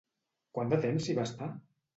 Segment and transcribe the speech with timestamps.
[0.57, 1.55] Quant de temps s'hi va estar?